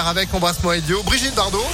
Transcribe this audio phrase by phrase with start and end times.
[0.00, 1.66] Avec Embrasse-moi idiot, Brigitte Bardot.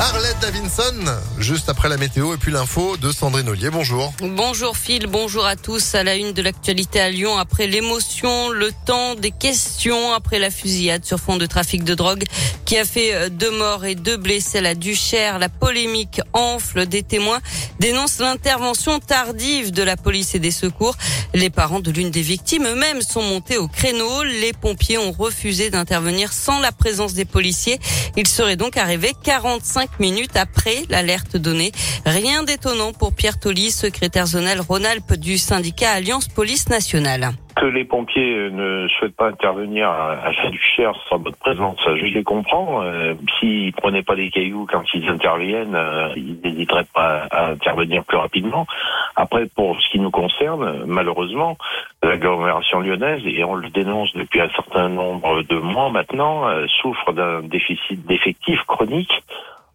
[0.00, 0.94] Arlette Davinson,
[1.38, 3.68] juste après la météo et puis l'info de Sandrine Ollier.
[3.68, 4.14] Bonjour.
[4.22, 5.94] Bonjour Phil, bonjour à tous.
[5.94, 10.50] À la une de l'actualité à Lyon, après l'émotion, le temps des questions, après la
[10.50, 12.24] fusillade sur fond de trafic de drogue
[12.64, 15.38] qui a fait euh, deux morts et deux blessés à la Duchère.
[15.38, 17.40] La polémique enfle des témoins
[17.78, 20.96] dénoncent l'intervention tardive de la police et des secours.
[21.34, 24.22] Les parents de l'une des victimes eux-mêmes sont montés au créneau.
[24.22, 27.78] Les pompiers ont refusé d'intervenir sans la présence des policiers.
[28.16, 31.72] Il serait donc arrivé 45 minutes après l'alerte donnée.
[32.06, 37.84] Rien d'étonnant pour Pierre Tolly, secrétaire zonal Rhône-Alpes du syndicat Alliance Police Nationale que les
[37.84, 42.82] pompiers euh, ne souhaitent pas intervenir à la Duchère sans votre présence, je les comprends.
[42.82, 48.04] Euh, s'ils prenaient pas des cailloux quand ils interviennent, euh, ils n'hésiteraient pas à intervenir
[48.04, 48.66] plus rapidement.
[49.14, 51.58] Après, pour ce qui nous concerne, malheureusement,
[52.02, 56.46] l'agglomération lyonnaise, et on le dénonce depuis un certain nombre de mois maintenant,
[56.80, 59.12] souffre d'un déficit d'effectifs chronique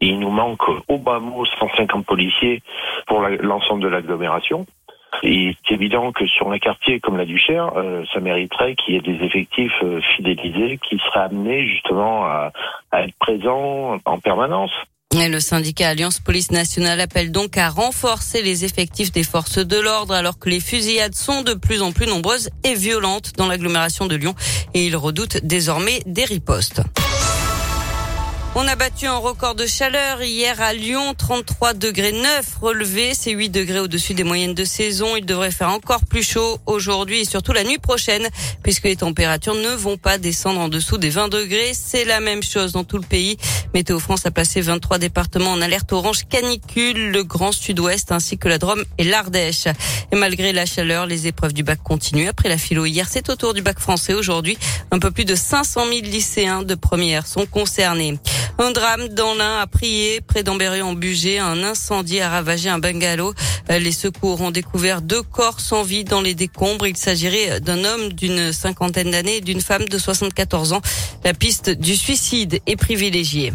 [0.02, 2.62] il nous manque au bas mot 150 policiers
[3.08, 4.66] pour l'ensemble de l'agglomération.
[5.24, 8.98] Et c'est évident que sur un quartier comme la Duchère, euh, ça mériterait qu'il y
[8.98, 12.52] ait des effectifs euh, fidélisés qui seraient amenés justement à,
[12.94, 14.72] être présents en permanence.
[15.14, 20.14] Le syndicat Alliance Police Nationale appelle donc à renforcer les effectifs des forces de l'ordre
[20.14, 24.16] alors que les fusillades sont de plus en plus nombreuses et violentes dans l'agglomération de
[24.16, 24.36] Lyon
[24.74, 26.82] et il redoute désormais des ripostes.
[28.58, 33.32] On a battu un record de chaleur hier à Lyon, 33 degrés 9 relevés, c'est
[33.32, 35.18] 8 degrés au-dessus des moyennes de saison.
[35.18, 38.26] Il devrait faire encore plus chaud aujourd'hui et surtout la nuit prochaine
[38.64, 41.74] puisque les températures ne vont pas descendre en dessous des 20 degrés.
[41.74, 43.36] C'est la même chose dans tout le pays.
[43.74, 48.48] Météo France a placé 23 départements en alerte orange canicule, le Grand Sud-Ouest ainsi que
[48.48, 49.68] la Drôme et l'Ardèche.
[50.14, 52.30] Et malgré la chaleur, les épreuves du bac continuent.
[52.30, 54.58] Après la philo hier, c'est au tour du bac français aujourd'hui.
[54.92, 58.18] Un peu plus de 500 000 lycéens de première sont concernés.
[58.58, 61.40] Un drame dans l'un a prié près d'Ambérieu en Bugey.
[61.40, 63.34] Un incendie a ravagé un bungalow.
[63.70, 66.88] Les secours ont découvert deux corps sans vie dans les décombres.
[66.88, 70.82] Il s'agirait d'un homme d'une cinquantaine d'années et d'une femme de 74 ans.
[71.26, 73.52] La piste du suicide est privilégiée.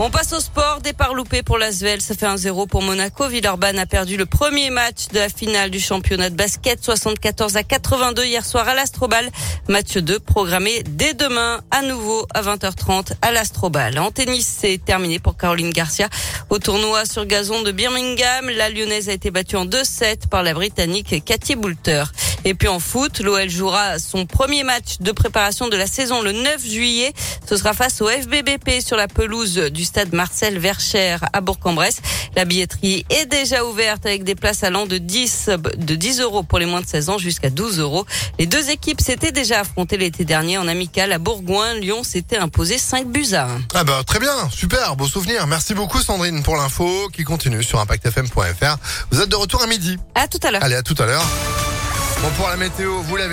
[0.00, 0.80] On passe au sport.
[0.80, 2.00] Départ loupé pour l'Asvel.
[2.00, 3.26] Ça fait un 0 pour Monaco.
[3.26, 7.64] Villeurbanne a perdu le premier match de la finale du championnat de basket 74 à
[7.64, 9.28] 82 hier soir à l'Astrobal.
[9.68, 13.98] Match 2 programmé dès demain à nouveau à 20h30 à l'Astrobal.
[13.98, 16.08] En tennis, c'est terminé pour Caroline Garcia.
[16.48, 20.54] Au tournoi sur gazon de Birmingham, la Lyonnaise a été battue en 2-7 par la
[20.54, 22.04] Britannique Cathy Boulter.
[22.44, 26.32] Et puis en foot, l'OL jouera son premier match de préparation de la saison le
[26.32, 27.12] 9 juillet.
[27.48, 32.00] Ce sera face au FBBP sur la pelouse du stade Marcel Vercher à Bourg-en-Bresse.
[32.36, 36.58] La billetterie est déjà ouverte avec des places allant de 10, de 10 euros pour
[36.58, 38.06] les moins de 16 ans jusqu'à 12 euros.
[38.38, 41.74] Les deux équipes s'étaient déjà affrontées l'été dernier en amical à Bourgoin.
[41.74, 43.60] Lyon s'était imposé 5 buts à 1.
[43.74, 45.46] Ah bah très bien, super, beau souvenir.
[45.46, 48.76] Merci beaucoup Sandrine pour l'info qui continue sur impactfm.fr.
[49.10, 49.96] Vous êtes de retour à midi.
[50.14, 50.62] À tout à l'heure.
[50.62, 51.26] Allez, à tout à l'heure.
[52.20, 53.26] Bon, pour la météo, vous l'avez